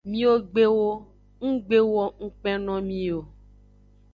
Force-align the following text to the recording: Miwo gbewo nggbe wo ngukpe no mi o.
Miwo 0.09 0.35
gbewo 0.49 0.89
nggbe 1.51 1.77
wo 1.91 2.03
ngukpe 2.13 2.51
no 2.63 2.75
mi 2.87 2.99
o. 3.17 3.19